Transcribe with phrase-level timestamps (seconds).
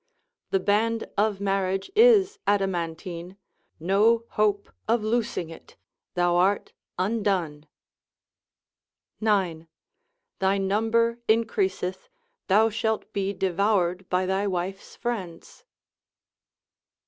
[0.49, 3.37] The band of marriage is adamantine,
[3.79, 5.77] no hope of losing it,
[6.15, 7.67] thou art undone.—9.
[10.39, 12.09] Thy number increaseth,
[12.47, 15.65] thou shalt be devoured by thy wife's friends.